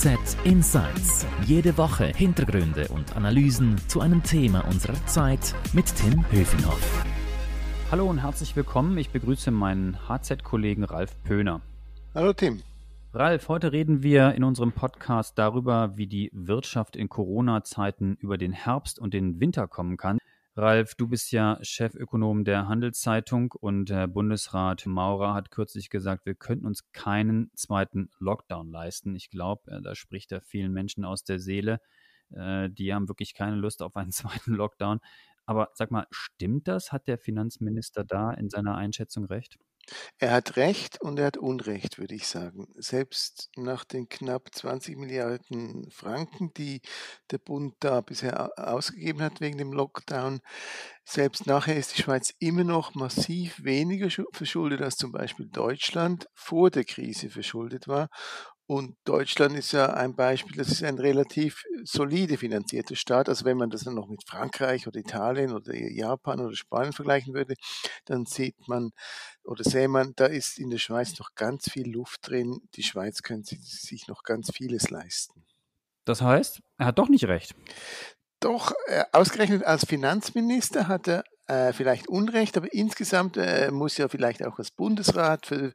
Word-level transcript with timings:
FAZ 0.00 0.36
Insights. 0.44 1.26
Jede 1.44 1.76
Woche 1.76 2.06
Hintergründe 2.06 2.86
und 2.86 3.16
Analysen 3.16 3.76
zu 3.88 4.00
einem 4.00 4.22
Thema 4.22 4.64
unserer 4.68 4.94
Zeit 5.06 5.56
mit 5.72 5.92
Tim 5.92 6.24
Höfinghoff. 6.30 7.04
Hallo 7.90 8.08
und 8.08 8.18
herzlich 8.18 8.54
willkommen. 8.54 8.96
Ich 8.96 9.10
begrüße 9.10 9.50
meinen 9.50 9.98
HZ-Kollegen 10.08 10.84
Ralf 10.84 11.20
Pöhner. 11.24 11.62
Hallo 12.14 12.32
Tim. 12.32 12.62
Ralf, 13.12 13.48
heute 13.48 13.72
reden 13.72 14.04
wir 14.04 14.34
in 14.34 14.44
unserem 14.44 14.70
Podcast 14.70 15.36
darüber, 15.36 15.96
wie 15.96 16.06
die 16.06 16.30
Wirtschaft 16.32 16.94
in 16.94 17.08
Corona-Zeiten 17.08 18.18
über 18.20 18.38
den 18.38 18.52
Herbst 18.52 19.00
und 19.00 19.14
den 19.14 19.40
Winter 19.40 19.66
kommen 19.66 19.96
kann. 19.96 20.18
Ralf, 20.58 20.96
du 20.96 21.06
bist 21.06 21.30
ja 21.30 21.56
Chefökonom 21.62 22.42
der 22.42 22.66
Handelszeitung 22.66 23.52
und 23.52 23.92
äh, 23.92 24.08
Bundesrat 24.08 24.86
Maurer 24.86 25.32
hat 25.32 25.52
kürzlich 25.52 25.88
gesagt, 25.88 26.26
wir 26.26 26.34
könnten 26.34 26.66
uns 26.66 26.90
keinen 26.90 27.52
zweiten 27.54 28.10
Lockdown 28.18 28.68
leisten. 28.68 29.14
Ich 29.14 29.30
glaube, 29.30 29.70
äh, 29.70 29.80
da 29.80 29.94
spricht 29.94 30.32
er 30.32 30.40
vielen 30.40 30.72
Menschen 30.72 31.04
aus 31.04 31.22
der 31.22 31.38
Seele. 31.38 31.80
Äh, 32.34 32.70
die 32.70 32.92
haben 32.92 33.06
wirklich 33.08 33.34
keine 33.34 33.54
Lust 33.54 33.82
auf 33.82 33.94
einen 33.94 34.10
zweiten 34.12 34.52
Lockdown. 34.52 34.98
Aber 35.46 35.70
sag 35.74 35.92
mal, 35.92 36.08
stimmt 36.10 36.66
das? 36.66 36.90
Hat 36.90 37.06
der 37.06 37.18
Finanzminister 37.18 38.02
da 38.02 38.32
in 38.32 38.50
seiner 38.50 38.74
Einschätzung 38.74 39.26
recht? 39.26 39.58
Er 40.18 40.32
hat 40.32 40.56
Recht 40.56 41.00
und 41.00 41.18
er 41.18 41.26
hat 41.26 41.36
Unrecht, 41.36 41.98
würde 41.98 42.14
ich 42.14 42.26
sagen. 42.26 42.68
Selbst 42.76 43.50
nach 43.56 43.84
den 43.84 44.08
knapp 44.08 44.48
20 44.54 44.96
Milliarden 44.96 45.90
Franken, 45.90 46.52
die 46.54 46.80
der 47.30 47.38
Bund 47.38 47.74
da 47.80 48.00
bisher 48.00 48.50
ausgegeben 48.58 49.22
hat 49.22 49.40
wegen 49.40 49.58
dem 49.58 49.72
Lockdown, 49.72 50.40
selbst 51.04 51.46
nachher 51.46 51.76
ist 51.76 51.96
die 51.96 52.02
Schweiz 52.02 52.34
immer 52.38 52.64
noch 52.64 52.94
massiv 52.94 53.62
weniger 53.64 54.08
verschuldet 54.32 54.82
als 54.82 54.96
zum 54.96 55.12
Beispiel 55.12 55.48
Deutschland 55.48 56.28
vor 56.34 56.70
der 56.70 56.84
Krise 56.84 57.30
verschuldet 57.30 57.88
war. 57.88 58.08
Und 58.68 58.98
Deutschland 59.04 59.56
ist 59.56 59.72
ja 59.72 59.94
ein 59.94 60.14
Beispiel, 60.14 60.54
das 60.58 60.68
ist 60.68 60.84
ein 60.84 60.98
relativ 60.98 61.64
solide 61.84 62.36
finanzierter 62.36 62.96
Staat. 62.96 63.30
Also 63.30 63.46
wenn 63.46 63.56
man 63.56 63.70
das 63.70 63.84
dann 63.84 63.94
noch 63.94 64.08
mit 64.08 64.28
Frankreich 64.28 64.86
oder 64.86 65.00
Italien 65.00 65.52
oder 65.52 65.74
Japan 65.74 66.40
oder 66.40 66.54
Spanien 66.54 66.92
vergleichen 66.92 67.32
würde, 67.32 67.54
dann 68.04 68.26
sieht 68.26 68.68
man 68.68 68.90
oder 69.42 69.64
sähe 69.64 69.88
man, 69.88 70.12
da 70.16 70.26
ist 70.26 70.58
in 70.58 70.68
der 70.68 70.76
Schweiz 70.76 71.18
noch 71.18 71.34
ganz 71.34 71.70
viel 71.70 71.90
Luft 71.90 72.28
drin. 72.28 72.60
Die 72.74 72.82
Schweiz 72.82 73.22
könnte 73.22 73.56
sich 73.56 74.06
noch 74.06 74.22
ganz 74.22 74.50
vieles 74.52 74.90
leisten. 74.90 75.46
Das 76.04 76.20
heißt, 76.20 76.60
er 76.76 76.86
hat 76.86 76.98
doch 76.98 77.08
nicht 77.08 77.24
recht. 77.24 77.54
Doch, 78.38 78.72
äh, 78.88 79.04
ausgerechnet 79.12 79.64
als 79.64 79.86
Finanzminister 79.86 80.88
hat 80.88 81.08
er 81.08 81.24
äh, 81.48 81.72
vielleicht 81.72 82.08
Unrecht, 82.08 82.56
aber 82.56 82.72
insgesamt 82.72 83.36
äh, 83.36 83.70
muss 83.70 83.96
ja 83.96 84.08
vielleicht 84.08 84.44
auch 84.44 84.56
das 84.56 84.70
Bundesrat 84.70 85.46
für, 85.46 85.72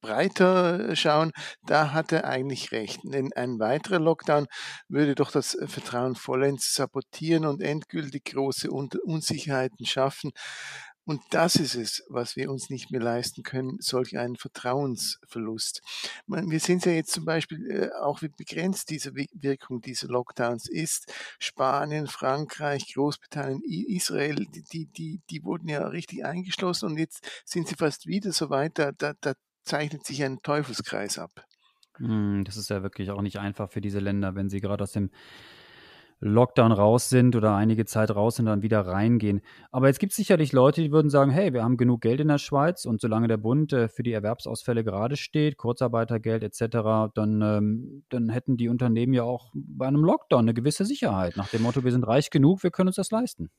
breiter 0.00 0.94
schauen. 0.96 1.32
Da 1.62 1.92
hat 1.92 2.12
er 2.12 2.24
eigentlich 2.26 2.72
recht. 2.72 3.00
Denn 3.04 3.32
ein 3.34 3.58
weiterer 3.58 3.98
Lockdown 3.98 4.46
würde 4.88 5.14
doch 5.14 5.30
das 5.30 5.56
Vertrauen 5.66 6.16
vollends 6.16 6.74
sabotieren 6.74 7.46
und 7.46 7.62
endgültig 7.62 8.24
große 8.24 8.70
Unsicherheiten 8.70 9.86
schaffen. 9.86 10.32
Und 11.06 11.22
das 11.30 11.54
ist 11.54 11.76
es, 11.76 12.04
was 12.08 12.34
wir 12.34 12.50
uns 12.50 12.68
nicht 12.68 12.90
mehr 12.90 13.00
leisten 13.00 13.44
können, 13.44 13.78
solch 13.80 14.18
einen 14.18 14.34
Vertrauensverlust. 14.34 15.80
Wir 16.26 16.60
sehen 16.60 16.80
ja 16.84 16.90
jetzt 16.90 17.12
zum 17.12 17.24
Beispiel 17.24 17.70
äh, 17.70 17.90
auch, 18.02 18.22
wie 18.22 18.28
begrenzt 18.28 18.90
diese 18.90 19.14
Wirkung 19.14 19.80
dieser 19.80 20.08
Lockdowns 20.08 20.68
ist. 20.68 21.12
Spanien, 21.38 22.08
Frankreich, 22.08 22.92
Großbritannien, 22.92 23.62
Israel, 23.64 24.46
die, 24.72 24.86
die, 24.86 25.20
die 25.30 25.44
wurden 25.44 25.68
ja 25.68 25.86
richtig 25.86 26.24
eingeschlossen 26.24 26.86
und 26.86 26.98
jetzt 26.98 27.24
sind 27.44 27.68
sie 27.68 27.76
fast 27.76 28.08
wieder 28.08 28.32
so 28.32 28.50
weit, 28.50 28.76
da, 28.78 28.90
da, 28.90 29.14
da 29.20 29.34
zeichnet 29.64 30.04
sich 30.04 30.24
ein 30.24 30.42
Teufelskreis 30.42 31.18
ab. 31.18 31.46
Hm, 31.98 32.42
das 32.44 32.56
ist 32.56 32.68
ja 32.68 32.82
wirklich 32.82 33.12
auch 33.12 33.22
nicht 33.22 33.38
einfach 33.38 33.70
für 33.70 33.80
diese 33.80 34.00
Länder, 34.00 34.34
wenn 34.34 34.50
sie 34.50 34.60
gerade 34.60 34.82
aus 34.82 34.92
dem 34.92 35.10
Lockdown 36.20 36.72
raus 36.72 37.10
sind 37.10 37.36
oder 37.36 37.54
einige 37.54 37.84
Zeit 37.84 38.14
raus 38.14 38.36
sind, 38.36 38.46
dann 38.46 38.62
wieder 38.62 38.80
reingehen. 38.80 39.42
Aber 39.70 39.88
jetzt 39.88 39.98
gibt 39.98 40.12
es 40.12 40.16
sicherlich 40.16 40.52
Leute, 40.52 40.82
die 40.82 40.90
würden 40.90 41.10
sagen, 41.10 41.30
hey, 41.30 41.52
wir 41.52 41.62
haben 41.62 41.76
genug 41.76 42.00
Geld 42.00 42.20
in 42.20 42.28
der 42.28 42.38
Schweiz 42.38 42.86
und 42.86 43.00
solange 43.00 43.28
der 43.28 43.36
Bund 43.36 43.72
äh, 43.72 43.88
für 43.88 44.02
die 44.02 44.12
Erwerbsausfälle 44.12 44.82
gerade 44.82 45.16
steht, 45.16 45.58
Kurzarbeitergeld 45.58 46.42
etc., 46.42 47.12
dann, 47.14 47.42
ähm, 47.42 48.04
dann 48.08 48.28
hätten 48.30 48.56
die 48.56 48.68
Unternehmen 48.68 49.12
ja 49.12 49.24
auch 49.24 49.50
bei 49.54 49.86
einem 49.86 50.04
Lockdown 50.04 50.40
eine 50.40 50.54
gewisse 50.54 50.84
Sicherheit. 50.84 51.36
Nach 51.36 51.48
dem 51.48 51.62
Motto, 51.62 51.84
wir 51.84 51.92
sind 51.92 52.06
reich 52.06 52.30
genug, 52.30 52.62
wir 52.62 52.70
können 52.70 52.88
uns 52.88 52.96
das 52.96 53.10
leisten. 53.10 53.50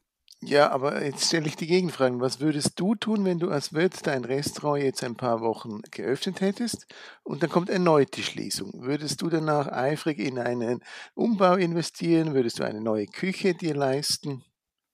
Ja, 0.41 0.69
aber 0.69 1.03
jetzt 1.03 1.25
stelle 1.25 1.47
ich 1.47 1.55
die 1.55 1.65
Gegenfrage. 1.65 2.19
Was 2.19 2.39
würdest 2.39 2.79
du 2.79 2.93
tun, 2.93 3.25
wenn 3.25 3.39
du 3.39 3.49
als 3.49 3.73
Wirt 3.73 4.05
dein 4.05 4.23
Restaurant 4.23 4.83
jetzt 4.83 5.03
ein 5.03 5.15
paar 5.15 5.41
Wochen 5.41 5.81
geöffnet 5.89 6.41
hättest 6.41 6.85
und 7.23 7.41
dann 7.41 7.49
kommt 7.49 7.69
erneut 7.69 8.15
die 8.15 8.23
Schließung? 8.23 8.83
Würdest 8.83 9.21
du 9.23 9.29
danach 9.29 9.67
eifrig 9.67 10.19
in 10.19 10.37
einen 10.37 10.83
Umbau 11.15 11.55
investieren? 11.55 12.35
Würdest 12.35 12.59
du 12.59 12.63
eine 12.63 12.81
neue 12.81 13.07
Küche 13.07 13.55
dir 13.55 13.73
leisten? 13.73 14.43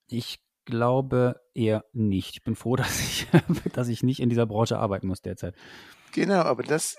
Ich 0.07 0.39
glaube 0.63 1.41
eher 1.53 1.83
nicht. 1.91 2.37
Ich 2.37 2.43
bin 2.43 2.55
froh, 2.55 2.75
dass 2.77 3.01
ich, 3.01 3.27
dass 3.73 3.89
ich 3.89 4.01
nicht 4.01 4.21
in 4.21 4.29
dieser 4.29 4.45
Branche 4.45 4.79
arbeiten 4.79 5.07
muss 5.07 5.21
derzeit. 5.21 5.55
Genau, 6.13 6.41
aber 6.41 6.61
das, 6.61 6.95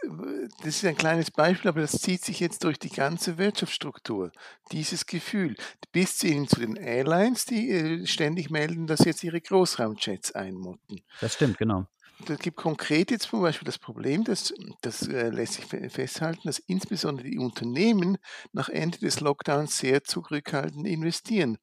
das 0.58 0.76
ist 0.76 0.84
ein 0.84 0.96
kleines 0.96 1.30
Beispiel, 1.30 1.68
aber 1.68 1.80
das 1.80 1.92
zieht 1.92 2.24
sich 2.24 2.40
jetzt 2.40 2.64
durch 2.64 2.80
die 2.80 2.90
ganze 2.90 3.38
Wirtschaftsstruktur. 3.38 4.32
Dieses 4.72 5.06
Gefühl, 5.06 5.56
bis 5.92 6.20
hin 6.20 6.48
zu 6.48 6.58
den 6.58 6.74
Airlines, 6.74 7.46
die 7.46 7.70
äh, 7.70 8.06
ständig 8.06 8.50
melden, 8.50 8.88
dass 8.88 9.04
jetzt 9.04 9.22
ihre 9.22 9.40
Großraumjets 9.40 10.32
einmotten. 10.32 11.02
Das 11.20 11.34
stimmt, 11.34 11.58
genau 11.58 11.86
das 12.24 12.38
gibt 12.38 12.56
konkret 12.56 13.10
jetzt 13.10 13.28
zum 13.28 13.42
Beispiel 13.42 13.66
das 13.66 13.78
Problem, 13.78 14.24
dass, 14.24 14.54
das 14.82 15.06
äh, 15.08 15.30
lässt 15.30 15.54
sich 15.54 15.64
festhalten, 15.64 16.42
dass 16.44 16.58
insbesondere 16.58 17.28
die 17.28 17.38
Unternehmen 17.38 18.18
nach 18.52 18.68
Ende 18.68 18.98
des 18.98 19.20
Lockdowns 19.20 19.78
sehr 19.78 20.04
zurückhaltend 20.04 20.86
investieren. 20.86 21.58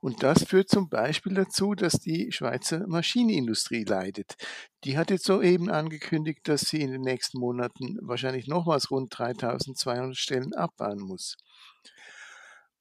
Und 0.00 0.22
das 0.22 0.44
führt 0.44 0.68
zum 0.68 0.88
Beispiel 0.88 1.34
dazu, 1.34 1.74
dass 1.74 1.94
die 1.94 2.32
Schweizer 2.32 2.86
Maschinenindustrie 2.86 3.84
leidet. 3.84 4.36
Die 4.84 4.96
hat 4.96 5.10
jetzt 5.10 5.24
soeben 5.24 5.70
angekündigt, 5.70 6.40
dass 6.44 6.62
sie 6.62 6.80
in 6.80 6.90
den 6.90 7.02
nächsten 7.02 7.38
Monaten 7.38 7.98
wahrscheinlich 8.00 8.46
nochmals 8.46 8.90
rund 8.90 9.16
3200 9.16 10.16
Stellen 10.16 10.54
abbauen 10.54 11.00
muss. 11.00 11.36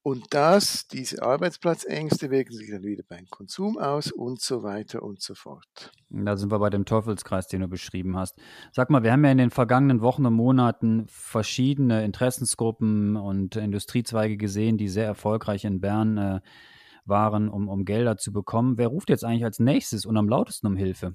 Und 0.02 0.34
das, 0.34 0.88
diese 0.88 1.22
Arbeitsplatzängste 1.22 2.32
wirken 2.32 2.54
sich 2.54 2.72
dann 2.72 2.84
wieder 2.84 3.04
beim 3.08 3.26
Konsum 3.30 3.78
aus 3.78 4.12
und 4.14 4.40
so 4.40 4.64
weiter 4.64 5.04
und 5.04 5.22
so 5.22 5.36
fort. 5.36 5.92
Da 6.10 6.38
sind 6.38 6.52
wir 6.52 6.60
bei 6.60 6.70
dem 6.70 6.86
Teufelskreis, 6.86 7.48
den 7.48 7.62
du 7.62 7.68
beschrieben 7.68 8.18
hast. 8.18 8.40
Sag 8.72 8.90
mal, 8.90 9.04
wir 9.04 9.12
haben 9.12 9.26
ja 9.26 9.32
in 9.32 9.38
den 9.38 9.50
vergangenen 9.50 10.02
Wochen 10.02 10.26
und 10.26 10.34
Monaten 10.34 11.06
verschiedene 11.10 12.06
Interessensgruppen 12.06 13.18
und 13.18 13.58
Industriezweige 13.58 14.38
gesehen, 14.38 14.78
die 14.78 14.88
sehr 14.88 15.06
erfolgreich 15.06 15.66
in 15.66 15.82
Bern 15.82 16.18
äh, 16.18 16.40
waren, 17.04 17.50
um, 17.50 17.68
um 17.68 17.84
Gelder 17.84 18.16
zu 18.16 18.32
bekommen. 18.32 18.78
Wer 18.78 18.88
ruft 18.88 19.10
jetzt 19.10 19.26
eigentlich 19.26 19.44
als 19.44 19.60
nächstes 19.60 20.06
und 20.06 20.16
am 20.16 20.30
lautesten 20.30 20.68
um 20.68 20.78
Hilfe? 20.78 21.14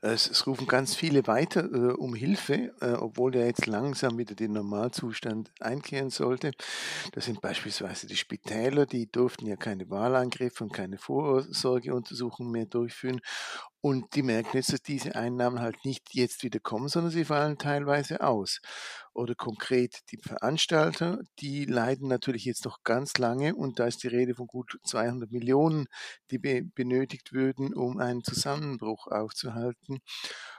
Es, 0.00 0.28
es 0.28 0.46
rufen 0.46 0.66
ganz 0.66 0.94
viele 0.94 1.26
weiter 1.26 1.64
äh, 1.64 1.92
um 1.94 2.14
Hilfe, 2.14 2.72
äh, 2.80 2.92
obwohl 2.92 3.32
der 3.32 3.46
jetzt 3.46 3.66
langsam 3.66 4.18
wieder 4.18 4.34
den 4.34 4.52
Normalzustand 4.52 5.50
einkehren 5.60 6.10
sollte. 6.10 6.52
Das 7.12 7.24
sind 7.24 7.40
beispielsweise 7.40 8.06
die 8.06 8.16
Spitäler, 8.16 8.86
die 8.86 9.10
durften 9.10 9.46
ja 9.46 9.56
keine 9.56 9.90
Wahlangriffe 9.90 10.64
und 10.64 10.72
keine 10.72 10.98
Vorsorgeuntersuchungen 10.98 12.52
mehr 12.52 12.66
durchführen. 12.66 13.20
Und 13.80 14.14
die 14.14 14.22
merken 14.22 14.56
jetzt, 14.56 14.72
dass 14.72 14.82
diese 14.82 15.14
Einnahmen 15.14 15.60
halt 15.60 15.84
nicht 15.84 16.14
jetzt 16.14 16.42
wieder 16.42 16.58
kommen, 16.58 16.88
sondern 16.88 17.12
sie 17.12 17.24
fallen 17.24 17.58
teilweise 17.58 18.20
aus. 18.20 18.60
Oder 19.16 19.34
konkret 19.34 20.10
die 20.10 20.18
Veranstalter, 20.18 21.20
die 21.38 21.64
leiden 21.64 22.06
natürlich 22.06 22.44
jetzt 22.44 22.66
noch 22.66 22.82
ganz 22.84 23.16
lange 23.16 23.54
und 23.54 23.78
da 23.78 23.86
ist 23.86 24.02
die 24.02 24.08
Rede 24.08 24.34
von 24.34 24.46
gut 24.46 24.78
200 24.84 25.32
Millionen, 25.32 25.86
die 26.30 26.36
be 26.36 26.62
benötigt 26.62 27.32
würden, 27.32 27.72
um 27.72 27.98
einen 27.98 28.24
Zusammenbruch 28.24 29.06
aufzuhalten. 29.06 30.00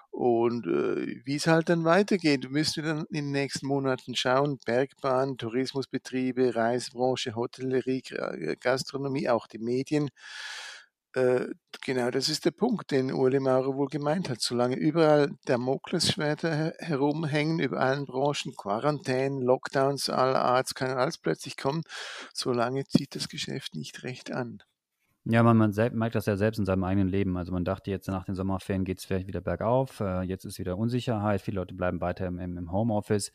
Und 0.10 0.66
äh, 0.66 1.22
wie 1.24 1.36
es 1.36 1.46
halt 1.46 1.70
dann 1.70 1.86
weitergeht, 1.86 2.50
müssen 2.50 2.84
wir 2.84 2.96
dann 2.96 3.06
in 3.12 3.26
den 3.26 3.32
nächsten 3.32 3.68
Monaten 3.68 4.16
schauen. 4.16 4.58
Bergbahn, 4.66 5.38
Tourismusbetriebe, 5.38 6.56
Reisebranche, 6.56 7.36
Hotellerie, 7.36 8.02
Gastronomie, 8.60 9.30
auch 9.30 9.46
die 9.46 9.60
Medien 9.60 10.10
äh, 11.18 11.48
genau, 11.84 12.12
das 12.12 12.30
ist 12.30 12.46
der 12.46 12.52
Punkt, 12.52 12.92
den 12.92 13.12
Uli 13.12 13.40
Maurer 13.40 13.76
wohl 13.76 13.88
gemeint 13.88 14.30
hat. 14.30 14.40
Solange 14.40 14.76
überall 14.76 15.32
Damoklesschwerter 15.46 16.74
herumhängen, 16.78 17.60
über 17.60 17.80
allen 17.80 18.06
Branchen, 18.06 18.54
Quarantäne, 18.56 19.44
Lockdowns 19.44 20.10
aller 20.10 20.44
Art, 20.44 20.76
kann 20.76 20.92
alles 20.92 21.18
plötzlich 21.18 21.58
kommen, 21.58 21.82
solange 22.34 22.86
zieht 22.86 23.16
das 23.16 23.30
Geschäft 23.30 23.76
nicht 23.76 24.04
recht 24.04 24.32
an. 24.32 24.60
Ja, 25.26 25.44
man, 25.44 25.58
man 25.58 25.74
merkt 25.94 26.16
das 26.16 26.26
ja 26.26 26.38
selbst 26.38 26.60
in 26.60 26.66
seinem 26.66 26.84
eigenen 26.84 27.10
Leben. 27.10 27.36
Also 27.36 27.52
man 27.52 27.66
dachte 27.66 27.92
jetzt 27.92 28.08
nach 28.08 28.26
den 28.26 28.36
Sommerferien 28.36 28.86
geht 28.86 29.00
es 29.00 29.06
vielleicht 29.06 29.28
wieder 29.28 29.42
bergauf. 29.42 30.00
Äh, 30.00 30.22
jetzt 30.22 30.46
ist 30.46 30.60
wieder 30.60 30.78
Unsicherheit. 30.78 31.42
Viele 31.42 31.56
Leute 31.56 31.74
bleiben 31.74 32.00
weiter 32.00 32.28
im, 32.28 32.40
im 32.40 32.72
Homeoffice. 32.72 33.32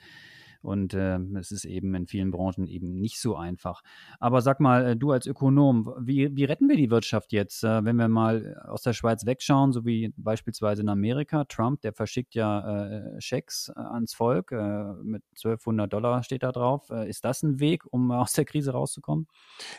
Und 0.62 0.94
äh, 0.94 1.18
es 1.38 1.50
ist 1.50 1.64
eben 1.64 1.94
in 1.94 2.06
vielen 2.06 2.30
Branchen 2.30 2.66
eben 2.66 2.98
nicht 2.98 3.20
so 3.20 3.36
einfach. 3.36 3.82
Aber 4.20 4.40
sag 4.42 4.60
mal, 4.60 4.86
äh, 4.86 4.96
du 4.96 5.10
als 5.10 5.26
Ökonom, 5.26 5.92
wie, 6.00 6.34
wie 6.34 6.44
retten 6.44 6.68
wir 6.68 6.76
die 6.76 6.90
Wirtschaft 6.90 7.32
jetzt, 7.32 7.64
äh, 7.64 7.84
wenn 7.84 7.96
wir 7.96 8.08
mal 8.08 8.56
aus 8.64 8.82
der 8.82 8.92
Schweiz 8.92 9.26
wegschauen, 9.26 9.72
so 9.72 9.84
wie 9.84 10.14
beispielsweise 10.16 10.82
in 10.82 10.88
Amerika? 10.88 11.44
Trump, 11.44 11.80
der 11.80 11.92
verschickt 11.92 12.34
ja 12.34 12.86
äh, 12.86 13.20
Schecks 13.20 13.72
äh, 13.74 13.80
ans 13.80 14.14
Volk 14.14 14.52
äh, 14.52 14.92
mit 15.02 15.24
1200 15.36 15.92
Dollar 15.92 16.22
steht 16.22 16.44
da 16.44 16.52
drauf. 16.52 16.90
ist 16.90 17.24
das 17.24 17.42
ein 17.42 17.58
Weg, 17.58 17.82
um 17.90 18.10
aus 18.12 18.32
der 18.32 18.44
Krise 18.44 18.72
rauszukommen? 18.72 19.26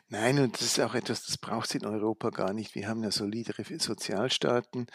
Nein, 0.09 0.39
und 0.39 0.55
das 0.55 0.63
ist 0.63 0.79
auch 0.81 0.95
etwas, 0.95 1.25
das 1.25 1.37
braucht 1.37 1.69
es 1.69 1.75
in 1.75 1.85
Europa 1.85 2.29
gar 2.29 2.53
nicht. 2.53 2.75
Wir 2.75 2.87
haben 2.87 3.03
ja 3.03 3.11
solidere 3.11 3.63
Sozialstaaten 3.79 4.87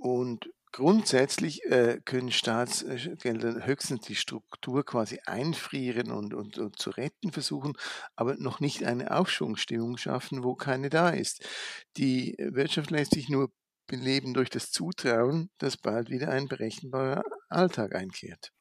und 0.00 0.50
Grundsätzlich 0.74 1.62
äh, 1.66 2.00
können 2.04 2.32
Staatsgelder 2.32 3.64
höchstens 3.64 4.06
die 4.06 4.16
Struktur 4.16 4.84
quasi 4.84 5.20
einfrieren 5.24 6.10
und, 6.10 6.34
und, 6.34 6.58
und, 6.58 6.76
zu 6.80 6.90
retten 6.90 7.30
versuchen, 7.30 7.74
aber 8.16 8.34
noch 8.38 8.58
nicht 8.58 8.82
eine 8.82 9.12
Aufschwungstimmung 9.16 9.98
schaffen, 9.98 10.42
wo 10.42 10.56
keine 10.56 10.90
da 10.90 11.10
ist. 11.10 11.46
Die 11.96 12.34
Wirtschaft 12.40 12.90
lässt 12.90 13.12
sich 13.14 13.28
nur 13.28 13.52
beleben 13.86 14.34
durch 14.34 14.50
das 14.50 14.72
Zutrauen, 14.72 15.48
dass 15.58 15.76
bald 15.76 16.10
wieder 16.10 16.30
ein 16.30 16.48
berechenbarer 16.48 17.22
Alltag 17.48 17.94
einkehrt. 17.94 18.53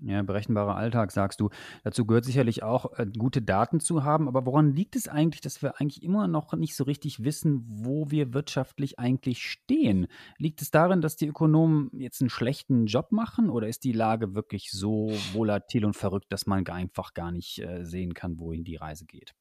Ja, 0.00 0.22
berechenbarer 0.22 0.74
Alltag, 0.74 1.12
sagst 1.12 1.40
du. 1.40 1.50
Dazu 1.84 2.06
gehört 2.06 2.24
sicherlich 2.24 2.62
auch, 2.62 2.98
äh, 2.98 3.06
gute 3.06 3.42
Daten 3.42 3.78
zu 3.78 4.04
haben. 4.04 4.26
Aber 4.26 4.46
woran 4.46 4.74
liegt 4.74 4.96
es 4.96 5.06
eigentlich, 5.06 5.42
dass 5.42 5.62
wir 5.62 5.80
eigentlich 5.80 6.02
immer 6.02 6.28
noch 6.28 6.54
nicht 6.54 6.74
so 6.74 6.84
richtig 6.84 7.24
wissen, 7.24 7.62
wo 7.66 8.10
wir 8.10 8.32
wirtschaftlich 8.32 8.98
eigentlich 8.98 9.42
stehen? 9.42 10.06
Liegt 10.38 10.62
es 10.62 10.70
darin, 10.70 11.02
dass 11.02 11.16
die 11.16 11.26
Ökonomen 11.26 11.90
jetzt 11.92 12.22
einen 12.22 12.30
schlechten 12.30 12.86
Job 12.86 13.12
machen 13.12 13.50
oder 13.50 13.68
ist 13.68 13.84
die 13.84 13.92
Lage 13.92 14.34
wirklich 14.34 14.70
so 14.70 15.12
volatil 15.32 15.84
und 15.84 15.94
verrückt, 15.94 16.32
dass 16.32 16.46
man 16.46 16.66
einfach 16.66 17.12
gar 17.12 17.30
nicht 17.30 17.58
äh, 17.58 17.84
sehen 17.84 18.14
kann, 18.14 18.38
wohin 18.38 18.64
die 18.64 18.76
Reise 18.76 19.04
geht? 19.04 19.34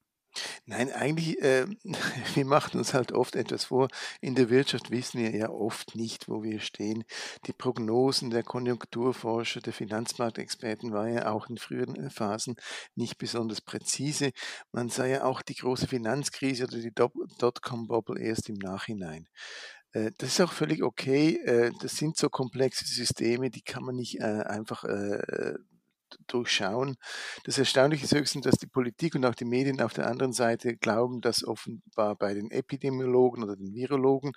Nein, 0.66 0.92
eigentlich, 0.92 1.42
äh, 1.42 1.66
wir 2.36 2.46
machen 2.46 2.78
uns 2.78 2.94
halt 2.94 3.12
oft 3.12 3.36
etwas 3.36 3.66
vor. 3.66 3.88
In 4.22 4.36
der 4.36 4.50
Wirtschaft 4.50 4.92
wissen 4.92 5.20
wir 5.20 5.36
ja 5.36 5.50
oft 5.50 5.96
nicht, 5.96 6.30
wo 6.30 6.44
wir 6.44 6.60
stehen. 6.60 7.04
Die 7.48 7.54
Prognosen 7.54 8.30
der 8.30 8.44
Konjunkturforscher, 8.44 9.62
der 9.62 9.74
Finanzmarktexperten 9.74 10.94
waren 10.94 11.14
ja 11.16 11.32
auch 11.32 11.50
in 11.50 11.58
früheren 11.58 11.96
äh, 11.96 12.10
Phasen 12.12 12.56
nicht 12.96 13.18
besonders 13.18 13.62
präzise. 13.62 14.32
Man 14.72 14.90
sah 14.90 15.08
ja 15.08 15.24
auch 15.24 15.42
die 15.42 15.56
große 15.56 15.88
Finanzkrise 15.88 16.66
oder 16.66 16.78
die 16.78 16.94
Dotcom-Bubble 16.94 18.22
erst 18.22 18.48
im 18.48 18.56
Nachhinein. 18.56 19.28
Äh, 19.94 20.12
das 20.20 20.30
ist 20.30 20.42
auch 20.42 20.54
völlig 20.54 20.84
okay. 20.84 21.38
Äh, 21.44 21.72
das 21.82 21.96
sind 21.96 22.18
so 22.18 22.30
komplexe 22.30 22.86
Systeme, 22.86 23.50
die 23.50 23.64
kann 23.64 23.84
man 23.84 23.96
nicht 23.96 24.22
einfach 24.22 24.84
durchschauen. 26.28 26.98
Das 27.44 27.58
Erstaunliche 27.58 28.06
ist 28.06 28.16
höchstens, 28.16 28.44
dass 28.44 28.58
die 28.58 28.68
Politik 28.68 29.16
und 29.16 29.26
auch 29.26 29.36
die 29.36 29.46
Medien 29.46 29.82
auf 29.82 29.94
der 29.94 30.08
anderen 30.08 30.34
Seite 30.34 30.78
glauben, 30.78 31.22
dass 31.22 31.46
offenbar 31.46 32.16
bei 32.16 32.34
den 32.34 32.52
Epidemiologen 32.52 33.44
oder 33.44 33.56
den 33.56 33.74
Virologen, 33.74 34.34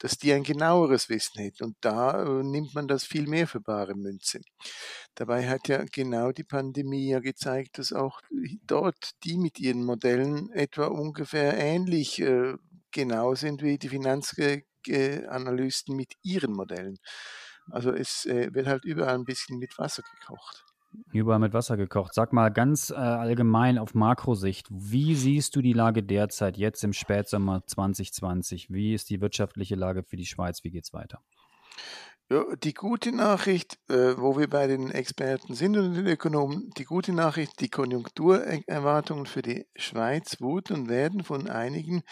dass 0.00 0.18
die 0.18 0.32
ein 0.32 0.42
genaueres 0.42 1.08
Wissen 1.08 1.40
hätten. 1.40 1.64
Und 1.64 1.76
da 1.80 2.22
äh, 2.22 2.42
nimmt 2.42 2.74
man 2.74 2.88
das 2.88 3.04
viel 3.04 3.26
mehr 3.26 3.46
für 3.46 3.60
bare 3.60 3.94
Münze. 3.94 4.40
Dabei 5.14 5.48
hat 5.48 5.68
ja 5.68 5.84
genau 5.84 6.32
die 6.32 6.44
Pandemie 6.44 7.10
ja 7.10 7.20
gezeigt, 7.20 7.78
dass 7.78 7.92
auch 7.92 8.20
dort 8.66 9.10
die 9.24 9.38
mit 9.38 9.60
ihren 9.60 9.84
Modellen 9.84 10.50
etwa 10.50 10.86
ungefähr 10.86 11.56
ähnlich 11.56 12.20
äh, 12.20 12.54
genau 12.90 13.34
sind 13.34 13.62
wie 13.62 13.78
die 13.78 13.88
Finanzanalysten 13.88 15.94
mit 15.94 16.14
ihren 16.22 16.52
Modellen. 16.52 16.98
Also 17.70 17.92
es 17.92 18.26
äh, 18.26 18.52
wird 18.52 18.66
halt 18.66 18.84
überall 18.84 19.14
ein 19.14 19.24
bisschen 19.24 19.58
mit 19.58 19.78
Wasser 19.78 20.02
gekocht. 20.02 20.64
Überall 21.12 21.38
mit 21.38 21.52
Wasser 21.52 21.76
gekocht. 21.76 22.14
Sag 22.14 22.32
mal 22.32 22.50
ganz 22.50 22.90
äh, 22.90 22.94
allgemein 22.94 23.78
auf 23.78 23.94
Makrosicht, 23.94 24.66
wie 24.70 25.14
siehst 25.14 25.54
du 25.56 25.62
die 25.62 25.72
Lage 25.72 26.02
derzeit 26.02 26.56
jetzt 26.56 26.84
im 26.84 26.92
Spätsommer 26.92 27.62
2020? 27.66 28.70
Wie 28.70 28.94
ist 28.94 29.10
die 29.10 29.20
wirtschaftliche 29.20 29.74
Lage 29.74 30.02
für 30.02 30.16
die 30.16 30.26
Schweiz? 30.26 30.64
Wie 30.64 30.70
geht 30.70 30.84
es 30.84 30.92
weiter? 30.92 31.20
Die 32.62 32.72
gute 32.72 33.12
Nachricht, 33.12 33.78
äh, 33.90 34.16
wo 34.16 34.38
wir 34.38 34.48
bei 34.48 34.66
den 34.66 34.90
Experten 34.90 35.54
sind 35.54 35.76
und 35.76 35.92
den 35.92 36.06
Ökonomen, 36.06 36.70
die 36.78 36.84
gute 36.84 37.12
Nachricht, 37.12 37.60
die 37.60 37.68
Konjunkturerwartungen 37.68 39.26
für 39.26 39.42
die 39.42 39.66
Schweiz 39.76 40.40
wurden 40.40 40.74
und 40.74 40.88
werden 40.88 41.22
von 41.22 41.48
einigen 41.48 42.02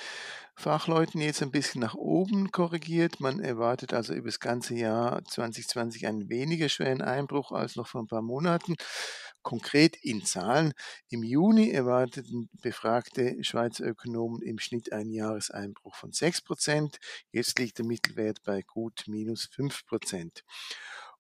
Fachleuten 0.55 1.21
jetzt 1.21 1.43
ein 1.43 1.51
bisschen 1.51 1.81
nach 1.81 1.95
oben 1.95 2.51
korrigiert. 2.51 3.21
Man 3.21 3.41
erwartet 3.41 3.95
also 3.95 4.13
über 4.15 4.29
das 4.29 4.39
ganze 4.39 4.75
Jahr 4.75 5.25
2020 5.25 6.07
einen 6.07 6.29
weniger 6.29 6.69
schweren 6.69 7.03
Einbruch 7.03 7.53
als 7.53 7.77
noch 7.77 7.89
vor 7.89 8.03
ein 8.03 8.07
paar 8.07 8.23
Monaten. 8.23 8.77
Konkret 9.43 9.97
in 10.03 10.25
Zahlen. 10.25 10.73
Im 11.09 11.23
Juni 11.23 11.71
erwarteten 11.71 12.49
befragte 12.61 13.43
Schweizer 13.43 13.85
Ökonomen 13.87 14.41
im 14.43 14.59
Schnitt 14.59 14.93
einen 14.93 15.13
Jahreseinbruch 15.13 15.97
von 15.97 16.13
6 16.13 16.43
Prozent. 16.43 16.99
Jetzt 17.33 17.59
liegt 17.59 17.79
der 17.79 17.87
Mittelwert 17.87 18.43
bei 18.45 18.63
gut 18.63 19.05
minus 19.09 19.47
5 19.55 19.85
Prozent. 19.87 20.45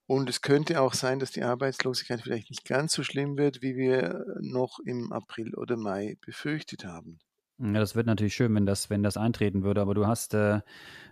Und 0.06 0.28
es 0.28 0.42
könnte 0.42 0.80
auch 0.80 0.94
sein, 0.94 1.18
dass 1.18 1.30
die 1.30 1.42
Arbeitslosigkeit 1.42 2.20
vielleicht 2.20 2.50
nicht 2.50 2.64
ganz 2.64 2.92
so 2.92 3.02
schlimm 3.02 3.38
wird, 3.38 3.62
wie 3.62 3.76
wir 3.76 4.24
noch 4.40 4.78
im 4.84 5.12
April 5.12 5.54
oder 5.54 5.76
Mai 5.76 6.16
befürchtet 6.20 6.84
haben. 6.84 7.18
Ja, 7.64 7.78
das 7.78 7.94
wird 7.94 8.06
natürlich 8.06 8.34
schön, 8.34 8.54
wenn 8.56 8.66
das, 8.66 8.90
wenn 8.90 9.02
das 9.04 9.16
eintreten 9.16 9.62
würde, 9.62 9.80
aber 9.82 9.94
du 9.94 10.06
hast 10.06 10.34
äh, 10.34 10.60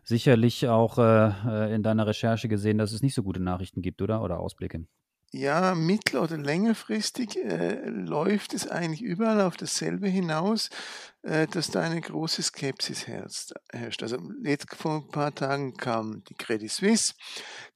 sicherlich 0.05 0.67
auch 0.69 0.99
äh, 0.99 1.29
äh, 1.47 1.75
in 1.75 1.82
deiner 1.85 2.06
Recherche 2.06 2.49
gesehen, 2.49 2.76
dass 2.79 2.93
es 2.93 3.02
nicht 3.02 3.14
so 3.14 3.23
gute 3.23 3.41
Nachrichten 3.41 3.82
gibt, 3.82 4.02
oder? 4.02 4.23
Oder 4.23 4.41
Ausblicke. 4.41 4.87
Ja, 5.32 5.76
mittel- 5.76 6.19
oder 6.19 6.37
längerfristig 6.37 7.37
äh, 7.37 7.88
läuft 7.88 8.52
es 8.52 8.67
eigentlich 8.69 9.02
überall 9.02 9.41
auf 9.43 9.56
dasselbe 9.56 10.08
hinaus, 10.08 10.70
dass 11.23 11.71
da 11.71 11.81
eine 11.81 12.01
große 12.01 12.43
Skepsis 12.43 13.07
herrscht. 13.07 13.53
Also 14.03 14.19
jetzt 14.43 14.75
vor 14.75 14.97
ein 14.97 15.09
paar 15.09 15.35
Tagen 15.35 15.75
kam 15.77 16.25
die 16.25 16.35
Credit 16.35 16.71
Suisse, 16.71 17.13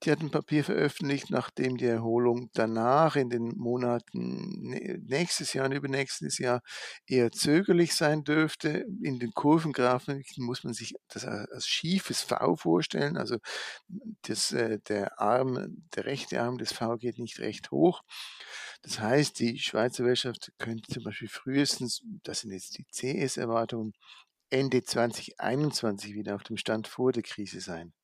die 0.03 0.11
hat 0.11 0.21
ein 0.21 0.31
Papier 0.31 0.65
veröffentlicht, 0.65 1.31
nachdem 1.31 1.77
die 1.77 1.85
Erholung 1.85 2.51
danach 2.55 3.17
in 3.17 3.29
den 3.29 3.57
Monaten 3.57 4.71
nächstes 5.07 5.53
Jahr 5.53 5.67
und 5.67 5.73
übernächstes 5.73 6.39
Jahr 6.39 6.63
eher 7.07 7.31
zögerlich 7.33 7.95
sein 7.95 8.25
dürfte. 8.25 8.87
In 9.03 9.19
den 9.19 9.33
Kurvengrafiken 9.33 10.45
muss 10.45 10.65
man 10.65 10.73
sich 10.73 10.95
das 11.09 11.25
als 11.27 11.67
schiefes 11.67 12.23
V 12.23 12.57
vorstellen, 12.57 13.17
also 13.19 13.37
das, 14.23 14.53
äh, 14.53 14.79
der 14.89 15.21
Arm, 15.21 15.85
der 15.95 16.07
rechte 16.07 16.41
Arm 16.41 16.59
des 16.59 16.73
V 16.73 16.97
geht 16.97 17.19
nicht 17.19 17.41
recht 17.41 17.71
hoch. 17.71 18.03
Das 18.85 19.01
heißt, 19.01 19.41
die 19.41 19.59
Schweizer 19.59 20.05
Wirtschaft 20.05 20.53
könnte 20.59 20.93
zum 20.93 21.05
Beispiel 21.05 21.29
frühestens, 21.29 22.03
das 22.23 22.41
sind 22.41 22.53
jetzt 22.53 22.77
die 22.77 22.85
CS-Erwartungen, 22.85 23.95
Ende 24.51 24.85
2021 24.85 26.15
wieder 26.15 26.35
auf 26.35 26.43
dem 26.43 26.59
Stand 26.59 26.87
vor 26.87 27.11
der 27.11 27.23
Krise 27.23 27.61
sein. 27.61 27.95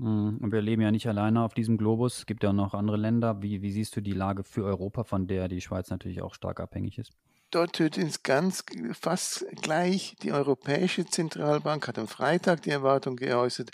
Mhm, 0.00 0.38
und 0.40 0.50
wir 0.50 0.60
leben 0.60 0.82
ja 0.82 0.90
nicht 0.90 1.06
alleine 1.06 1.42
auf 1.42 1.54
diesem 1.54 1.78
Globus. 1.78 2.18
Es 2.18 2.26
gibt 2.26 2.42
ja 2.42 2.50
auch 2.50 2.54
noch 2.54 2.74
andere 2.74 2.96
Länder. 2.96 3.42
Wie, 3.42 3.62
wie 3.62 3.70
siehst 3.70 3.94
du 3.94 4.00
die 4.00 4.12
Lage 4.12 4.42
für 4.42 4.64
Europa, 4.64 5.04
von 5.04 5.28
der 5.28 5.46
die 5.46 5.60
Schweiz 5.60 5.88
natürlich 5.90 6.20
auch 6.20 6.34
stark 6.34 6.58
abhängig 6.58 6.98
ist? 6.98 7.12
Dort 7.52 7.78
wird 7.78 7.96
es 7.96 8.24
ganz 8.24 8.64
fast 9.00 9.46
gleich. 9.62 10.16
Die 10.22 10.32
Europäische 10.32 11.06
Zentralbank 11.06 11.86
hat 11.86 12.00
am 12.00 12.08
Freitag 12.08 12.62
die 12.62 12.70
Erwartung 12.70 13.14
geäußert, 13.14 13.70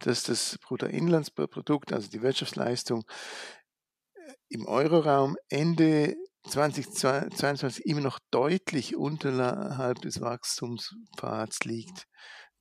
dass 0.00 0.24
das 0.24 0.58
Bruttoinlandsprodukt, 0.58 1.92
also 1.92 2.10
die 2.10 2.22
Wirtschaftsleistung, 2.22 3.04
im 4.50 4.66
Euroraum 4.66 5.36
Ende 5.48 6.16
2022 6.48 7.86
immer 7.86 8.00
noch 8.00 8.18
deutlich 8.30 8.96
unterhalb 8.96 10.00
des 10.00 10.20
Wachstumspfads 10.20 11.64
liegt, 11.64 12.06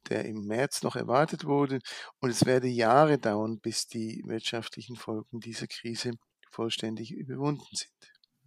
der 0.10 0.26
im 0.26 0.46
März 0.46 0.84
noch 0.84 0.96
erwartet 0.96 1.46
wurde. 1.46 1.80
Und 2.20 2.30
es 2.30 2.46
werde 2.46 2.68
Jahre 2.68 3.18
dauern, 3.18 3.60
bis 3.60 3.88
die 3.88 4.22
wirtschaftlichen 4.26 4.96
Folgen 4.96 5.40
dieser 5.40 5.68
Krise 5.68 6.14
vollständig 6.52 7.12
überwunden 7.12 7.66
sind. 7.72 7.92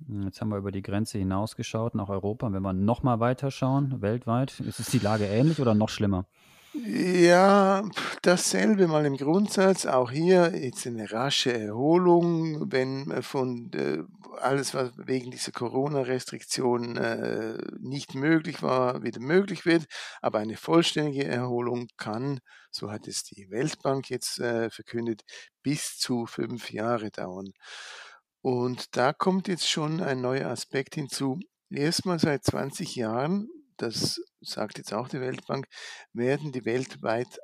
Hm, 0.06 0.22
jetzt 0.22 0.40
haben 0.40 0.50
wir 0.50 0.58
über 0.58 0.72
die 0.72 0.82
Grenze 0.82 1.18
hinausgeschaut 1.18 1.94
nach 1.94 2.08
Europa. 2.08 2.52
Wenn 2.52 2.62
wir 2.62 2.72
nochmal 2.72 3.20
weiter 3.20 3.50
schauen, 3.50 4.00
weltweit, 4.02 4.61
ist 4.61 4.80
es 4.80 4.87
die 4.87 4.99
Lage 4.99 5.25
ähnlich 5.25 5.61
oder 5.61 5.75
noch 5.75 5.88
schlimmer? 5.88 6.26
Ja, 6.75 7.83
dasselbe 8.23 8.88
mal 8.88 9.05
im 9.05 9.19
Grundsatz. 9.19 9.85
Auch 9.85 10.11
hier 10.11 10.57
jetzt 10.57 10.87
eine 10.87 11.12
rasche 11.12 11.52
Erholung, 11.52 12.73
wenn 12.73 13.23
von 13.23 13.71
äh, 13.75 13.99
alles, 14.41 14.73
was 14.73 14.93
wegen 14.97 15.31
dieser 15.31 15.52
Corona-Restriktionen 15.52 16.97
äh, 16.97 17.59
nicht 17.79 18.14
möglich 18.14 18.62
war, 18.62 19.02
wieder 19.02 19.21
möglich 19.21 19.67
wird. 19.67 19.85
Aber 20.23 20.38
eine 20.38 20.57
vollständige 20.57 21.26
Erholung 21.26 21.88
kann, 21.99 22.41
so 22.71 22.91
hat 22.91 23.07
es 23.07 23.23
die 23.23 23.50
Weltbank 23.50 24.09
jetzt 24.09 24.38
äh, 24.41 24.71
verkündet, 24.71 25.23
bis 25.62 25.99
zu 25.99 26.25
fünf 26.25 26.73
Jahre 26.73 27.11
dauern. 27.11 27.52
Und 28.41 28.97
da 28.97 29.12
kommt 29.12 29.47
jetzt 29.49 29.69
schon 29.69 30.00
ein 30.00 30.23
neuer 30.23 30.49
Aspekt 30.49 30.95
hinzu. 30.95 31.38
Erstmal 31.71 32.19
seit 32.19 32.45
20 32.45 32.97
Jahren 32.97 33.49
das 33.82 34.20
sagt 34.40 34.78
jetzt 34.78 34.92
auch 34.94 35.08
die 35.08 35.20
Weltbank, 35.20 35.66
werden 36.12 36.52
die 36.52 36.64
weltweit 36.64 37.38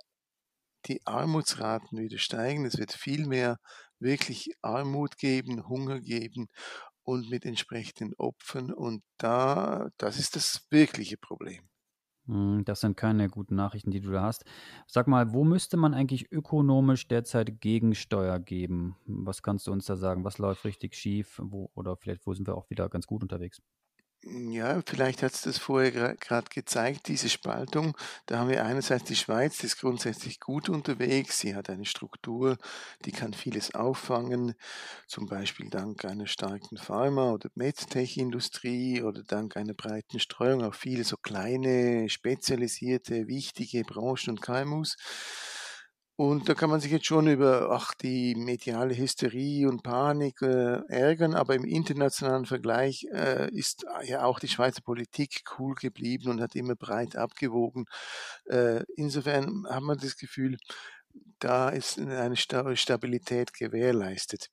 die 0.86 1.00
Armutsraten 1.06 1.98
wieder 1.98 2.18
steigen. 2.18 2.64
Es 2.64 2.78
wird 2.78 2.92
viel 2.92 3.26
mehr 3.26 3.58
wirklich 3.98 4.52
Armut 4.62 5.18
geben, 5.18 5.68
Hunger 5.68 6.00
geben 6.00 6.46
und 7.02 7.30
mit 7.30 7.44
entsprechenden 7.44 8.14
Opfern. 8.16 8.72
Und 8.72 9.02
da, 9.18 9.88
das 9.98 10.18
ist 10.18 10.36
das 10.36 10.66
wirkliche 10.70 11.16
Problem. 11.18 11.68
Hm, 12.26 12.64
das 12.64 12.80
sind 12.80 12.96
keine 12.96 13.28
guten 13.28 13.54
Nachrichten, 13.54 13.90
die 13.90 14.00
du 14.00 14.10
da 14.12 14.22
hast. 14.22 14.44
Sag 14.86 15.08
mal, 15.08 15.32
wo 15.32 15.44
müsste 15.44 15.76
man 15.76 15.94
eigentlich 15.94 16.30
ökonomisch 16.30 17.08
derzeit 17.08 17.60
Gegensteuer 17.60 18.38
geben? 18.38 18.96
Was 19.06 19.42
kannst 19.42 19.66
du 19.66 19.72
uns 19.72 19.86
da 19.86 19.96
sagen? 19.96 20.24
Was 20.24 20.38
läuft 20.38 20.64
richtig 20.64 20.94
schief? 20.94 21.40
Wo, 21.42 21.70
oder 21.74 21.96
vielleicht, 21.96 22.26
wo 22.26 22.34
sind 22.34 22.46
wir 22.46 22.54
auch 22.56 22.68
wieder 22.70 22.88
ganz 22.90 23.06
gut 23.06 23.22
unterwegs? 23.22 23.62
Ja, 24.24 24.82
vielleicht 24.84 25.22
hat 25.22 25.32
es 25.32 25.42
das 25.42 25.58
vorher 25.58 26.16
gerade 26.16 26.48
gezeigt, 26.50 27.06
diese 27.08 27.28
Spaltung. 27.28 27.96
Da 28.26 28.38
haben 28.38 28.48
wir 28.50 28.64
einerseits 28.64 29.04
die 29.04 29.14
Schweiz, 29.16 29.58
die 29.58 29.66
ist 29.66 29.78
grundsätzlich 29.78 30.40
gut 30.40 30.68
unterwegs. 30.68 31.38
Sie 31.38 31.54
hat 31.54 31.70
eine 31.70 31.84
Struktur, 31.86 32.58
die 33.04 33.12
kann 33.12 33.32
vieles 33.32 33.74
auffangen, 33.74 34.54
zum 35.06 35.26
Beispiel 35.28 35.70
dank 35.70 36.04
einer 36.04 36.26
starken 36.26 36.76
Pharma- 36.78 37.30
oder 37.32 37.48
MedTech-Industrie 37.54 39.02
oder 39.02 39.22
dank 39.22 39.56
einer 39.56 39.74
breiten 39.74 40.18
Streuung 40.18 40.62
auf 40.64 40.74
viele 40.74 41.04
so 41.04 41.16
kleine, 41.16 42.08
spezialisierte, 42.10 43.28
wichtige 43.28 43.84
Branchen 43.84 44.30
und 44.30 44.42
KMUs. 44.42 44.96
Und 46.20 46.48
da 46.48 46.54
kann 46.54 46.68
man 46.68 46.80
sich 46.80 46.90
jetzt 46.90 47.06
schon 47.06 47.28
über, 47.28 47.70
ach, 47.70 47.94
die 47.94 48.34
mediale 48.34 48.96
Hysterie 48.96 49.68
und 49.68 49.84
Panik 49.84 50.42
äh, 50.42 50.80
ärgern, 50.88 51.32
aber 51.32 51.54
im 51.54 51.62
internationalen 51.62 52.44
Vergleich 52.44 53.06
äh, 53.12 53.48
ist 53.52 53.86
ja 54.02 54.24
auch 54.24 54.40
die 54.40 54.48
Schweizer 54.48 54.82
Politik 54.82 55.44
cool 55.60 55.76
geblieben 55.76 56.28
und 56.28 56.40
hat 56.40 56.56
immer 56.56 56.74
breit 56.74 57.14
abgewogen. 57.14 57.84
Äh, 58.46 58.82
insofern 58.96 59.64
haben 59.70 59.86
wir 59.86 59.94
das 59.94 60.16
Gefühl, 60.16 60.56
da 61.38 61.68
ist 61.68 62.00
eine 62.00 62.34
Stabilität 62.36 63.52
gewährleistet. 63.52 64.50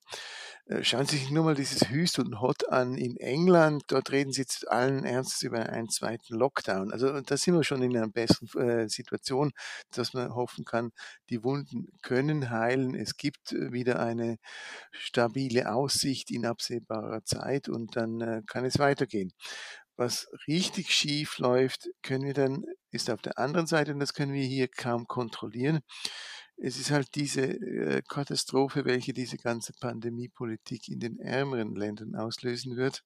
Äh, 0.68 0.84
schauen 0.84 1.06
Sie 1.06 1.18
sich 1.18 1.30
nur 1.30 1.44
mal 1.44 1.54
dieses 1.54 1.90
Hüst 1.90 2.18
und 2.18 2.42
Hot 2.42 2.70
an 2.70 2.96
in 2.98 3.18
England. 3.18 3.84
Dort 3.88 4.12
reden 4.12 4.32
Sie 4.32 4.42
jetzt 4.42 4.68
allen 4.68 5.06
Ernstes 5.06 5.44
über 5.44 5.70
einen 5.70 5.90
zweiten 5.90 6.34
Lockdown. 6.36 6.92
Also 6.92 7.22
da 7.22 7.38
sind 7.38 7.54
wir 7.54 7.64
schon 7.64 7.84
in 7.84 7.96
einer 7.96 8.08
besseren 8.10 8.48
äh, 8.60 8.90
Situation, 8.90 9.52
dass 9.92 10.14
man 10.14 10.34
hoffen 10.34 10.66
kann, 10.66 10.92
die 11.30 11.44
Wunden 11.44 11.88
können 12.02 12.50
heilen. 12.50 12.96
Es 12.96 13.16
gibt 13.18 13.52
äh, 13.52 13.72
wieder 13.74 14.00
eine 14.00 14.38
stabile 14.92 15.72
Aussicht 15.72 16.32
in 16.32 16.46
absehbarer 16.48 17.24
Zeit 17.26 17.70
und 17.70 17.96
dann 17.96 18.44
kann 18.48 18.66
es 18.66 18.80
weitergehen. 18.80 19.32
Was 19.98 20.28
richtig 20.48 20.92
schief 20.94 21.38
läuft, 21.38 21.90
können 22.02 22.26
wir 22.26 22.34
dann, 22.34 22.66
ist 22.92 23.10
auf 23.10 23.22
der 23.22 23.38
anderen 23.40 23.68
Seite, 23.68 23.94
und 23.94 24.00
das 24.00 24.14
können 24.14 24.34
wir 24.34 24.44
hier 24.44 24.68
kaum 24.68 25.08
kontrollieren, 25.08 25.80
es 26.58 26.78
ist 26.80 26.92
halt 26.92 27.16
diese 27.16 27.42
äh, 27.42 28.02
Katastrophe, 28.08 28.86
welche 28.86 29.14
diese 29.14 29.38
ganze 29.38 29.74
Pandemiepolitik 29.74 30.88
in 30.88 31.00
den 31.00 31.20
ärmeren 31.20 31.76
Ländern 31.76 32.16
auslösen 32.16 32.78
wird 32.78 33.04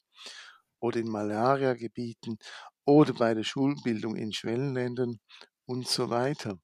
oder 0.79 1.00
in 1.00 1.10
Malariagebieten 1.10 2.38
oder 2.86 3.13
bei 3.13 3.34
der 3.34 3.44
Schulbildung 3.44 4.15
in 4.15 4.34
Schwellenländern 4.34 5.20
und 5.65 5.88
so 5.88 6.10
weiter. 6.10 6.60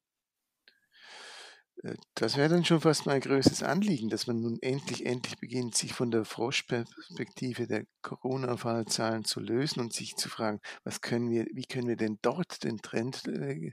Äh, 1.84 1.96
das 2.16 2.38
wäre 2.38 2.50
dann 2.50 2.66
schon 2.66 2.82
fast 2.82 3.06
mein 3.06 3.22
größtes 3.22 3.64
Anliegen, 3.64 4.10
dass 4.10 4.28
man 4.28 4.40
nun 4.40 4.58
endlich, 4.62 5.06
endlich 5.06 5.38
beginnt, 5.38 5.76
sich 5.76 5.94
von 5.94 6.12
der 6.12 6.26
Froschperspektive 6.26 7.68
der 7.68 7.86
Corona-Fallzahlen 8.02 9.26
zu 9.26 9.40
lösen 9.40 9.80
und 9.82 9.94
sich 9.94 10.16
zu 10.16 10.30
fragen, 10.30 10.60
was 10.84 11.02
können 11.02 11.30
wir, 11.30 11.46
wie 11.54 11.66
können 11.66 11.88
wir 11.88 11.98
denn 11.98 12.20
dort 12.22 12.64
den 12.64 12.78
Trend 12.78 13.28
äh, 13.28 13.72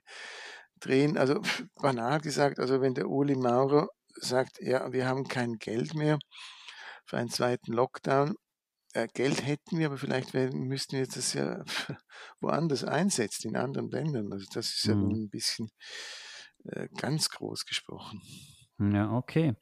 drehen. 0.85 1.17
Also 1.17 1.41
banal 1.81 2.21
gesagt, 2.21 2.59
also 2.59 2.81
wenn 2.81 2.95
der 2.95 3.09
Uli 3.09 3.37
Maurer 3.37 3.89
sagt, 4.15 4.61
ja, 4.61 4.93
wir 4.93 5.07
haben 5.07 5.25
kein 5.25 5.55
Geld 5.55 5.95
mehr 5.95 6.19
für 7.07 7.19
einen 7.19 7.31
zweiten 7.31 7.73
Lockdown, 7.73 8.35
äh, 8.95 9.09
Geld 9.15 9.47
hätten 9.47 9.79
wir, 9.79 9.87
aber 9.87 9.99
vielleicht 9.99 10.35
müssten 10.35 10.97
wir 10.97 11.07
das 11.07 11.33
ja 11.33 11.65
woanders 12.41 12.85
einsetzen, 12.85 13.49
in 13.49 13.57
anderen 13.57 13.91
Ländern. 13.91 14.33
Also 14.33 14.47
das 14.53 14.69
ist 14.75 14.85
ja 14.85 14.95
mhm. 14.95 15.25
ein 15.25 15.31
bisschen 15.31 15.69
äh, 16.65 16.89
ganz 16.99 17.31
groß 17.31 17.65
gesprochen. 17.65 18.21
Ja, 18.79 19.13
okay. 19.13 19.55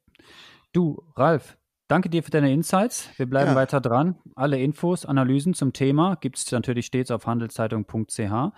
Du, 0.72 1.02
Ralf, 1.16 1.58
danke 1.88 2.10
dir 2.10 2.22
für 2.22 2.30
deine 2.30 2.52
Insights. 2.52 3.08
Wir 3.16 3.26
bleiben 3.26 3.52
ja. 3.52 3.56
weiter 3.56 3.80
dran. 3.80 4.18
Alle 4.34 4.60
Infos, 4.60 5.06
Analysen 5.06 5.54
zum 5.54 5.72
Thema 5.72 6.16
gibt 6.16 6.38
es 6.38 6.50
natürlich 6.50 6.86
stets 6.86 7.10
auf 7.10 7.26
handelszeitung.ch. 7.26 8.52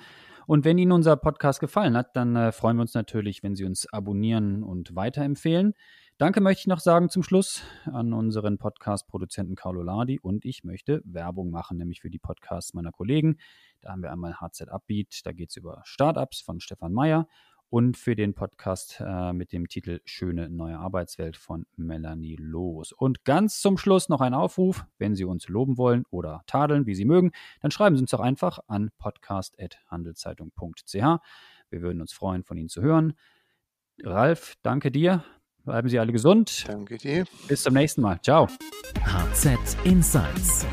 Und 0.47 0.65
wenn 0.65 0.79
Ihnen 0.79 0.93
unser 0.93 1.17
Podcast 1.17 1.61
gefallen 1.61 1.97
hat, 1.97 2.17
dann 2.17 2.37
äh, 2.37 2.53
freuen 2.53 2.77
wir 2.77 2.83
uns 2.83 2.95
natürlich, 2.95 3.43
wenn 3.43 3.55
Sie 3.55 3.65
uns 3.65 3.93
abonnieren 3.93 4.63
und 4.63 4.95
weiterempfehlen. 4.95 5.75
Danke 6.19 6.41
möchte 6.41 6.61
ich 6.61 6.67
noch 6.67 6.79
sagen 6.79 7.09
zum 7.09 7.23
Schluss 7.23 7.63
an 7.87 8.13
unseren 8.13 8.59
Podcast-Produzenten 8.59 9.57
Carlo 9.57 9.83
Lardi 9.83 10.21
und 10.21 10.45
ich 10.45 10.63
möchte 10.63 11.03
Werbung 11.05 11.51
machen, 11.51 11.79
nämlich 11.79 12.01
für 12.01 12.11
die 12.11 12.19
Podcasts 12.19 12.75
meiner 12.75 12.93
Kollegen. 12.93 13.39
Da 13.81 13.91
haben 13.91 14.03
wir 14.03 14.13
einmal 14.13 14.41
HZ 14.41 14.69
Upbeat, 14.69 15.21
da 15.25 15.33
geht 15.33 15.51
es 15.51 15.57
über 15.57 15.83
Startups 15.85 16.41
von 16.41 16.61
Stefan 16.61 16.93
Meyer 16.93 17.27
und 17.73 17.97
für 17.97 18.15
den 18.15 18.35
Podcast 18.35 19.01
äh, 19.01 19.33
mit 19.33 19.51
dem 19.51 19.67
Titel 19.67 20.03
Schöne 20.05 20.51
neue 20.51 20.79
Arbeitswelt 20.79 21.39
von 21.39 21.65
Melanie 21.75 22.37
Loos. 22.39 22.93
Und 22.93 23.25
ganz 23.25 23.63
zum 23.63 23.79
Schluss 23.79 24.11
noch 24.11 24.21
ein 24.21 24.35
Aufruf, 24.35 24.85
wenn 24.99 25.15
Sie 25.15 25.25
uns 25.25 25.49
loben 25.49 25.79
wollen 25.79 26.05
oder 26.11 26.43
tadeln, 26.47 26.85
wie 26.85 26.95
Sie 26.95 27.07
mögen, 27.07 27.33
dann 27.63 27.71
schreiben 27.71 27.97
Sie 27.97 28.03
uns 28.03 28.11
doch 28.11 28.21
einfach 28.21 28.59
an 28.67 28.91
podcast.handelszeitung.ch. 28.99 30.93
Wir 30.93 31.81
würden 31.81 32.03
uns 32.03 32.13
freuen, 32.13 32.45
von 32.45 32.59
Ihnen 32.59 32.69
zu 32.69 32.83
hören. 32.83 33.15
Ralf, 34.03 34.57
danke 34.61 34.91
dir. 34.91 35.25
Bleiben 35.65 35.89
Sie 35.89 35.99
alle 35.99 36.13
gesund. 36.13 36.69
Danke 36.69 36.99
dir. 36.99 37.25
Bis 37.49 37.63
zum 37.63 37.73
nächsten 37.73 38.03
Mal. 38.03 38.21
Ciao. 38.21 38.49
HZ 39.03 39.79
Insights 39.85 40.67